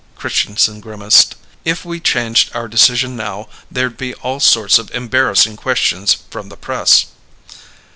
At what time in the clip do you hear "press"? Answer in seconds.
6.57-7.05